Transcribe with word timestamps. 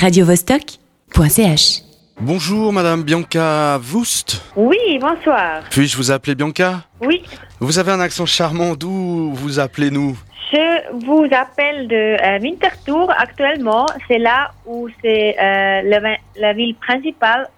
radiovostok.ch. 0.00 1.82
Bonjour 2.20 2.72
Madame 2.72 3.02
Bianca 3.02 3.78
Voust. 3.78 4.40
Oui, 4.54 4.76
bonsoir. 5.00 5.62
Puis-je 5.70 5.96
vous 5.96 6.12
appeler 6.12 6.36
Bianca? 6.36 6.82
Oui, 7.00 7.24
Vous 7.58 7.80
avez 7.80 7.90
un 7.90 7.98
accent 8.00 8.24
charmant, 8.26 8.74
d'où 8.76 9.32
vous 9.34 9.58
appelez-nous? 9.58 10.16
Je 10.52 11.04
vous 11.04 11.26
appelle 11.32 11.88
de 11.88 12.16
euh, 12.22 12.38
Winterthur 12.40 13.10
actuellement. 13.18 13.86
C'est 14.06 14.18
là 14.18 14.52
où 14.66 14.88
c'est 15.02 15.34
euh, 15.36 15.82
la, 15.82 16.16
la 16.40 16.52
ville 16.52 16.76
principale 16.76 17.48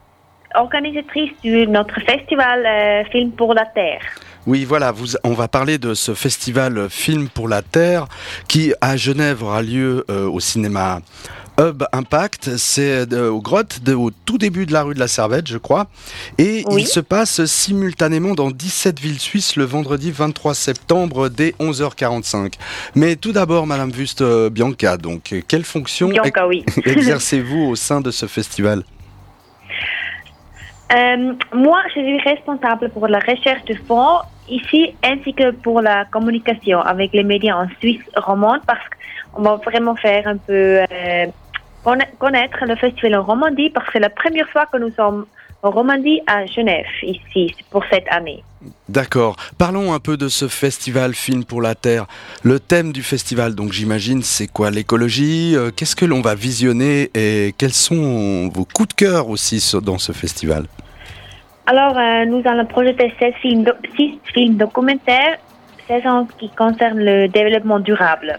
organisatrice 0.55 1.31
de 1.45 1.67
notre 1.67 2.01
festival 2.01 2.65
euh, 2.67 3.05
Film 3.13 3.33
pour 3.33 3.53
la 3.55 3.67
Terre. 3.67 4.01
Oui, 4.47 4.65
voilà, 4.65 4.91
vous, 4.91 5.09
on 5.23 5.35
va 5.35 5.49
parler 5.49 5.77
de 5.77 5.93
ce 5.93 6.15
festival 6.15 6.89
Film 6.89 7.29
pour 7.29 7.47
la 7.49 7.61
Terre 7.61 8.07
qui, 8.49 8.73
à 8.81 8.97
Genève, 8.97 9.43
aura 9.43 9.61
lieu 9.63 10.05
euh, 10.11 10.27
au 10.29 10.41
cinéma 10.41 11.01
Hub 11.61 11.85
Impact. 11.93 12.57
C'est 12.57 13.13
euh, 13.13 13.31
aux 13.31 13.41
grottes, 13.41 13.83
de- 13.85 13.95
au 13.95 14.11
tout 14.11 14.39
début 14.39 14.65
de 14.67 14.73
la 14.73 14.83
rue 14.83 14.95
de 14.95 14.99
la 14.99 15.09
Servette, 15.09 15.47
je 15.47 15.59
crois. 15.59 15.87
Et 16.39 16.65
Oui. 16.71 16.83
il 16.83 16.87
se 16.87 17.01
passe 17.01 17.45
simultanément 17.45 18.35
dans 18.35 18.51
17 18.51 18.99
villes 18.99 19.21
suisses 19.21 19.57
le 19.57 19.65
vendredi 19.65 20.11
23 20.11 20.55
septembre 20.55 21.29
dès 21.29 21.51
11h45. 21.61 22.55
Mais 22.95 23.17
tout 23.17 23.33
d'abord, 23.33 23.67
Madame 23.67 23.91
Wust 23.91 24.23
euh, 24.23 24.49
Bianca, 24.51 24.97
donc, 24.97 25.35
quelle 25.47 25.65
fonction 25.65 26.09
oui. 26.49 26.65
exercez-vous 26.85 27.67
au 27.71 27.77
sein 27.77 28.01
de 28.01 28.11
ce 28.11 28.27
festival? 28.27 28.83
Euh, 30.93 31.33
moi, 31.55 31.81
je 31.95 32.01
suis 32.01 32.19
responsable 32.21 32.91
pour 32.91 33.07
la 33.07 33.21
recherche 33.21 33.65
de 33.67 33.75
fonds 33.87 34.19
ici 34.49 34.93
ainsi 35.05 35.33
que 35.33 35.53
pour 35.53 35.81
la 35.81 36.05
communication 36.07 36.81
avec 36.81 37.13
les 37.13 37.23
médias 37.23 37.55
en 37.57 37.69
Suisse 37.79 38.01
romande 38.17 38.61
parce 38.67 38.81
qu'on 39.33 39.43
va 39.43 39.57
vraiment 39.65 39.95
faire 39.95 40.27
un 40.27 40.37
peu 40.39 40.53
euh, 40.91 41.27
connaître 41.83 42.59
le 42.67 42.77
festival 42.77 43.17
en 43.17 43.23
Romandie 43.23 43.71
parce 43.71 43.87
que 43.87 43.93
c'est 43.95 43.99
la 44.01 44.11
première 44.11 44.49
fois 44.49 44.67
que 44.67 44.79
nous 44.79 44.91
sommes 44.93 45.27
en 45.63 45.71
Romandie 45.71 46.21
à 46.27 46.47
Genève 46.47 46.87
ici 47.03 47.55
pour 47.71 47.85
cette 47.91 48.07
année. 48.11 48.43
D'accord. 48.89 49.37
Parlons 49.59 49.93
un 49.93 49.99
peu 50.01 50.17
de 50.17 50.29
ce 50.29 50.49
festival 50.49 51.15
Film 51.15 51.45
pour 51.45 51.61
la 51.63 51.75
Terre. 51.75 52.07
Le 52.43 52.61
thème 52.61 52.93
du 52.93 53.03
festival, 53.03 53.55
donc 53.55 53.73
j'imagine, 53.73 54.23
c'est 54.23 54.47
quoi 54.47 54.71
L'écologie 54.71 55.55
Euh, 55.57 55.71
Qu'est-ce 55.75 55.97
que 55.97 56.05
l'on 56.07 56.21
va 56.21 56.35
visionner 56.35 57.11
et 57.15 57.55
quels 57.59 57.73
sont 57.73 58.49
vos 58.55 58.65
coups 58.67 58.89
de 58.89 58.95
cœur 58.95 59.29
aussi 59.29 59.63
dans 59.83 59.99
ce 59.99 60.13
festival? 60.13 60.65
Alors, 61.67 61.97
euh, 61.97 62.25
nous 62.27 62.43
allons 62.47 62.67
projeter 62.67 63.13
six 63.19 63.33
films, 63.41 63.65
do- 63.65 63.73
six 63.97 64.19
films 64.35 64.57
documentaires, 64.57 65.39
16 65.89 66.07
ans 66.07 66.27
qui 66.39 66.49
concernent 66.51 67.01
le 67.05 67.29
développement 67.29 67.81
durable. 67.81 68.39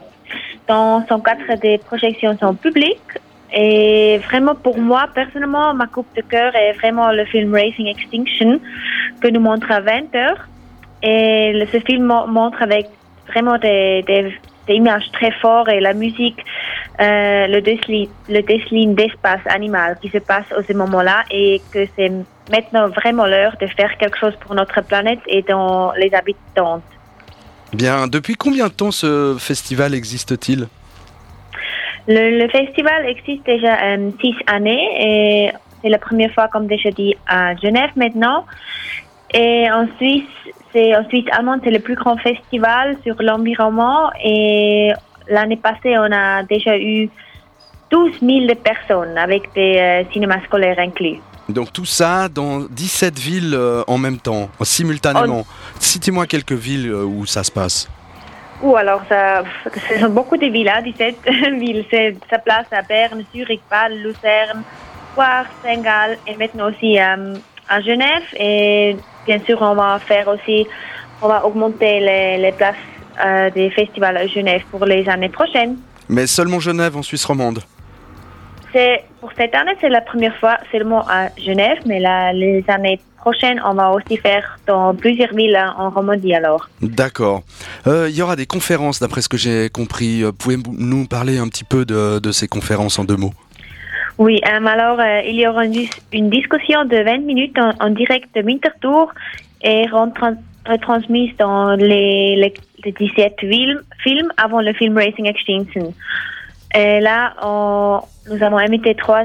Dans 0.67 1.05
son 1.07 1.19
cadre 1.19 1.55
des 1.61 1.77
projections 1.79 2.37
sont 2.39 2.53
publiques. 2.55 2.99
Et 3.53 4.19
vraiment, 4.29 4.55
pour 4.55 4.77
moi, 4.77 5.07
personnellement, 5.13 5.73
ma 5.73 5.87
coupe 5.87 6.07
de 6.15 6.21
cœur 6.21 6.55
est 6.55 6.73
vraiment 6.73 7.11
le 7.11 7.25
film 7.25 7.53
Racing 7.53 7.87
Extinction 7.87 8.59
que 9.21 9.27
nous 9.27 9.41
montre 9.41 9.69
à 9.71 9.81
20 9.81 10.15
heures. 10.15 10.47
Et 11.03 11.51
le- 11.53 11.65
ce 11.67 11.79
film 11.79 12.03
mo- 12.05 12.27
montre 12.27 12.61
avec 12.61 12.87
vraiment 13.27 13.57
des, 13.57 14.03
images 14.69 15.11
très 15.11 15.31
fortes 15.31 15.67
et 15.69 15.81
la 15.81 15.93
musique, 15.93 16.39
euh, 17.01 17.47
le 17.47 17.59
déceline 17.61 18.09
le 18.29 18.95
d'espace 18.95 19.41
animal 19.47 19.97
qui 20.01 20.07
se 20.09 20.19
passe 20.19 20.45
à 20.57 20.63
ce 20.65 20.71
moment-là 20.73 21.23
et 21.29 21.61
que 21.73 21.85
c'est 21.95 22.11
maintenant 22.49 22.87
vraiment 22.87 23.25
l'heure 23.25 23.55
de 23.59 23.67
faire 23.67 23.97
quelque 23.97 24.17
chose 24.17 24.33
pour 24.39 24.55
notre 24.55 24.81
planète 24.81 25.19
et 25.27 25.41
dans 25.41 25.91
les 25.93 26.13
habitants. 26.13 26.81
Bien, 27.73 28.07
depuis 28.07 28.35
combien 28.35 28.67
de 28.67 28.73
temps 28.73 28.91
ce 28.91 29.35
festival 29.39 29.93
existe-t-il? 29.93 30.67
Le, 32.13 32.39
le 32.43 32.49
festival 32.49 33.05
existe 33.05 33.45
déjà 33.45 33.73
euh, 33.83 34.11
six 34.19 34.35
années 34.47 34.85
et 34.99 35.51
c'est 35.81 35.87
la 35.87 35.97
première 35.97 36.31
fois, 36.33 36.49
comme 36.49 36.67
déjà 36.67 36.91
dit, 36.91 37.15
à 37.25 37.55
Genève 37.55 37.91
maintenant. 37.95 38.45
Et 39.33 39.71
en 39.71 39.87
Suisse, 39.95 40.35
c'est 40.73 40.93
en 40.93 41.07
Suisse 41.07 41.23
allemande, 41.31 41.61
c'est 41.63 41.71
le 41.71 41.79
plus 41.79 41.95
grand 41.95 42.17
festival 42.17 42.97
sur 43.03 43.15
l'environnement. 43.21 44.11
Et 44.21 44.91
l'année 45.29 45.55
passée, 45.55 45.97
on 45.97 46.11
a 46.11 46.43
déjà 46.43 46.77
eu 46.77 47.09
12 47.91 48.11
000 48.21 48.55
personnes 48.55 49.17
avec 49.17 49.43
des 49.55 49.77
euh, 49.77 50.03
cinémas 50.11 50.41
scolaires 50.43 50.79
inclus. 50.79 51.19
Donc 51.47 51.71
tout 51.71 51.85
ça 51.85 52.27
dans 52.27 52.59
17 52.59 53.17
villes 53.17 53.53
euh, 53.53 53.83
en 53.87 53.97
même 53.97 54.17
temps, 54.17 54.49
simultanément. 54.63 55.45
Citez-moi 55.79 56.27
quelques 56.27 56.51
villes 56.51 56.93
où 56.93 57.25
ça 57.25 57.43
se 57.45 57.51
passe. 57.51 57.89
Ou 58.63 58.75
alors, 58.75 59.01
ça, 59.09 59.43
ce 59.89 59.99
sont 59.99 60.09
beaucoup 60.09 60.37
de 60.37 60.45
villes, 60.47 60.69
hein, 60.69 60.81
17 60.83 61.15
villes. 61.59 61.85
C'est- 61.89 62.15
Ça 62.29 62.37
place 62.39 62.67
à 62.71 62.81
Berne, 62.83 63.23
Zurich, 63.33 63.61
Bâle, 63.69 63.97
Lucerne, 63.97 64.63
Poire, 65.15 65.45
Saint-Gall 65.63 66.17
et 66.27 66.35
maintenant 66.35 66.69
aussi 66.69 66.99
euh, 66.99 67.35
à 67.67 67.81
Genève. 67.81 68.23
Et 68.37 68.95
bien 69.25 69.39
sûr, 69.45 69.57
on 69.61 69.73
va 69.75 69.99
faire 69.99 70.27
aussi, 70.27 70.67
on 71.21 71.27
va 71.27 71.43
augmenter 71.45 71.99
les, 71.99 72.37
les 72.37 72.51
places 72.51 72.75
euh, 73.25 73.49
des 73.49 73.69
festivals 73.71 74.17
à 74.17 74.27
Genève 74.27 74.61
pour 74.69 74.85
les 74.85 75.07
années 75.09 75.29
prochaines. 75.29 75.77
Mais 76.07 76.27
seulement 76.27 76.59
Genève 76.59 76.95
en 76.95 77.01
Suisse 77.03 77.25
romande. 77.25 77.59
C'est, 78.73 79.03
pour 79.19 79.31
cette 79.37 79.53
année, 79.55 79.73
c'est 79.81 79.89
la 79.89 80.01
première 80.01 80.35
fois 80.37 80.57
seulement 80.71 81.01
à 81.09 81.27
Genève, 81.37 81.79
mais 81.85 81.99
la- 81.99 82.31
les 82.31 82.63
années 82.69 82.99
prochaines, 83.21 83.59
on 83.65 83.73
va 83.73 83.91
aussi 83.91 84.17
faire 84.17 84.45
dans 84.67 84.93
plusieurs 84.93 85.33
villes 85.33 85.55
hein, 85.55 85.73
en 85.77 85.89
Romandie 85.89 86.33
alors. 86.35 86.67
D'accord. 86.81 87.43
Euh, 87.87 88.07
Il 88.09 88.15
y 88.15 88.21
aura 88.21 88.35
des 88.35 88.45
conférences 88.55 88.99
d'après 88.99 89.21
ce 89.21 89.29
que 89.29 89.37
j'ai 89.37 89.69
compris. 89.69 90.23
Euh, 90.23 90.31
Pouvez-vous 90.31 90.75
nous 90.77 91.05
parler 91.07 91.37
un 91.37 91.47
petit 91.47 91.63
peu 91.73 91.85
de, 91.85 92.19
de 92.19 92.31
ces 92.31 92.47
conférences 92.47 92.99
en 92.99 93.05
deux 93.05 93.17
mots? 93.17 93.33
Oui, 94.17 94.39
euh, 94.45 94.65
alors 94.65 94.99
euh, 94.99 95.21
il 95.25 95.35
y 95.35 95.47
aura 95.47 95.65
une, 95.65 95.71
dis- 95.71 95.89
une 96.11 96.29
discussion 96.29 96.85
de 96.85 96.97
20 96.97 97.19
minutes 97.31 97.57
en, 97.57 97.71
en 97.79 97.89
direct 97.89 98.27
de 98.35 98.41
Winterthur 98.41 99.07
et 99.63 99.85
retrans- 99.87 100.37
retransmise 100.67 101.31
dans 101.37 101.71
les, 101.75 102.35
les, 102.35 102.53
les 102.83 102.91
17 102.91 103.35
films, 103.39 103.81
films 104.03 104.31
avant 104.37 104.61
le 104.61 104.73
film 104.73 104.97
Racing 104.97 105.27
Extinction. 105.27 105.93
Et 106.75 106.99
là, 106.99 107.33
on- 107.43 108.01
nous 108.29 108.43
avons 108.43 108.57
invité 108.57 108.93
trois 108.95 109.23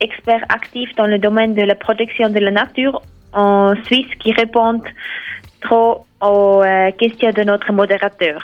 experts 0.00 0.44
actifs 0.48 0.94
dans 0.96 1.06
le 1.06 1.18
domaine 1.18 1.54
de 1.54 1.62
la 1.62 1.74
protection 1.74 2.28
de 2.28 2.38
la 2.38 2.50
nature 2.50 3.02
en 3.32 3.74
Suisse 3.84 4.12
qui 4.18 4.32
répondent 4.32 4.86
trop 5.60 6.06
aux 6.20 6.62
euh, 6.62 6.90
questions 6.92 7.30
de 7.30 7.42
notre 7.42 7.72
modérateur. 7.72 8.42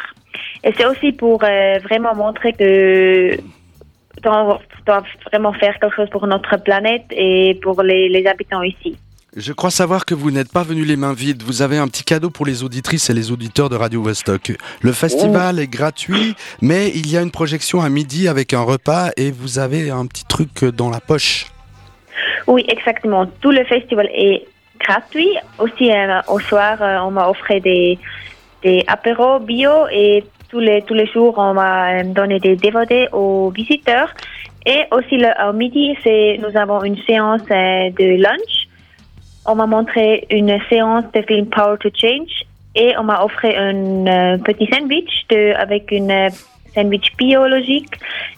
Et 0.65 0.73
c'est 0.77 0.87
aussi 0.87 1.13
pour 1.13 1.43
euh, 1.45 1.79
vraiment 1.85 2.15
montrer 2.15 2.53
que 2.53 3.37
doit 4.23 4.59
vraiment 5.31 5.53
faire 5.53 5.79
quelque 5.79 5.95
chose 5.95 6.11
pour 6.11 6.27
notre 6.27 6.57
planète 6.57 7.05
et 7.11 7.59
pour 7.63 7.83
les, 7.83 8.09
les 8.09 8.27
habitants 8.27 8.63
ici. 8.63 8.97
Je 9.37 9.53
crois 9.53 9.71
savoir 9.71 10.07
que 10.07 10.15
vous 10.15 10.31
n'êtes 10.31 10.51
pas 10.51 10.65
venu 10.65 10.85
les 10.85 10.97
mains 10.97 11.13
vides. 11.13 11.43
Vous 11.43 11.63
avez 11.63 11.77
un 11.77 11.87
petit 11.87 12.03
cadeau 12.03 12.31
pour 12.31 12.47
les 12.47 12.65
auditrices 12.65 13.11
et 13.11 13.15
les 13.15 13.31
auditeurs 13.31 13.69
de 13.69 13.77
Radio 13.77 14.03
Vostok. 14.03 14.57
Le 14.81 14.93
festival 14.93 15.61
est 15.61 15.69
gratuit, 15.69 16.35
mais 16.63 16.89
il 16.89 17.09
y 17.11 17.17
a 17.17 17.23
une 17.23 17.31
projection 17.31 17.81
à 17.83 17.89
midi 17.91 18.27
avec 18.27 18.55
un 18.55 18.63
repas 18.63 19.11
et 19.17 19.31
vous 19.31 19.59
avez 19.59 19.91
un 19.91 20.07
petit 20.07 20.25
truc 20.25 20.65
dans 20.65 20.91
la 20.91 21.01
poche. 21.01 21.47
Oui, 22.47 22.65
exactement. 22.69 23.27
Tout 23.41 23.51
le 23.51 23.65
festival 23.65 24.09
est 24.13 24.47
gratuit. 24.79 25.37
Aussi, 25.59 25.91
euh, 25.91 26.21
au 26.29 26.39
soir, 26.39 26.81
euh, 26.81 26.99
on 26.99 27.11
m'a 27.11 27.29
offert 27.29 27.61
des, 27.61 27.99
des 28.63 28.85
apéros 28.87 29.39
bio 29.41 29.87
et 29.93 30.25
tous 30.49 30.61
les, 30.61 30.83
tous 30.83 30.95
les 30.95 31.07
jours, 31.07 31.35
on 31.37 31.55
m'a 31.55 32.01
euh, 32.01 32.05
donné 32.05 32.39
des 32.41 32.57
DVD 32.57 33.09
aux 33.13 33.51
visiteurs. 33.51 34.13
Et 34.67 34.85
aussi, 34.91 35.17
le, 35.17 35.31
au 35.49 35.53
midi, 35.53 35.97
nous 36.39 36.57
avons 36.57 36.83
une 36.83 36.99
séance 37.05 37.43
de 37.43 38.23
lunch. 38.23 38.69
On 39.47 39.55
m'a 39.55 39.67
montré 39.67 40.27
une 40.31 40.59
séance 40.69 41.05
de 41.15 41.23
film 41.23 41.47
Power 41.47 41.79
to 41.79 41.89
Change 41.95 42.45
et 42.75 42.95
on 42.99 43.05
m'a 43.05 43.25
offert 43.25 43.59
un 43.59 44.39
petit 44.39 44.69
sandwich 44.71 45.27
avec 45.57 45.91
une 45.91 46.29
sandwich 46.75 47.17
biologique 47.17 47.95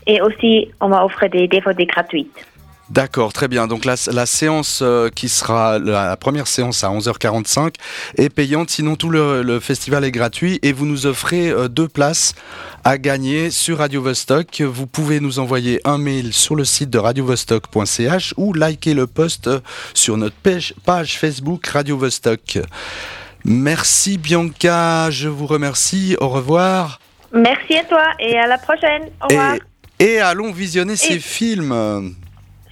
et 0.06 0.20
aussi 0.20 0.70
on 0.80 0.88
m'a 0.88 1.04
offert 1.04 1.28
des 1.30 1.48
DVD 1.48 1.84
gratuites. 1.86 2.47
D'accord, 2.91 3.33
très 3.33 3.47
bien. 3.47 3.69
Donc 3.69 3.84
la, 3.84 3.95
la 4.09 4.27
séance 4.27 4.81
euh, 4.83 5.10
qui 5.10 5.28
sera 5.28 5.78
la, 5.78 6.16
première 6.16 6.48
séance 6.48 6.83
à 6.83 6.89
11h45 6.89 7.75
est 8.16 8.31
payante, 8.31 8.69
sinon 8.71 8.97
tout 8.97 9.10
le, 9.10 9.42
le 9.42 9.60
festival 9.60 10.04
est 10.04 10.10
gratuit 10.10 10.59
et 10.63 10.72
vous 10.72 10.87
nous 10.87 11.07
offrez 11.07 11.51
euh, 11.51 11.69
deux 11.69 11.87
places 11.87 12.34
à 12.83 12.98
gagner 12.98 13.51
sur 13.51 13.78
Radio 13.78 14.03
Vostok. 14.03 14.63
Vous 14.63 14.89
pouvez 14.89 15.21
nous 15.21 15.39
envoyer 15.39 15.81
un 15.84 15.98
mail 15.98 16.33
sur 16.33 16.57
le 16.57 16.65
site 16.65 16.91
de 16.91 16.98
radiovostok.ch 16.98 18.34
ou 18.37 18.53
liker 18.54 18.95
le 18.95 19.07
post 19.07 19.47
euh, 19.47 19.60
sur 19.95 20.16
notre 20.16 20.37
page, 20.37 20.75
page 20.84 21.16
Facebook 21.16 21.65
Radio 21.69 21.97
Vostok. 21.97 22.59
Merci 23.45 24.19
Bianca, 24.19 25.13
je 25.13 25.28
vous 25.28 25.47
remercie. 25.47 26.16
Au 26.19 26.28
revoir. 26.28 26.98
Merci 27.33 27.77
à 27.77 27.84
toi 27.84 28.03
et 28.19 28.37
à 28.37 28.48
la 28.48 28.59
prochaine. 28.59 29.04
Au 29.22 29.28
revoir. 29.28 29.54
Et, 30.01 30.15
et 30.15 30.19
allons 30.19 30.51
visionner 30.51 30.97
ces 30.97 31.21
films. 31.21 32.16